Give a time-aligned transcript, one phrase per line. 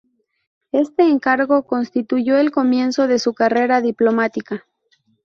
[0.71, 4.65] Este encargo constituyó el comienzo de su carrera diplomática.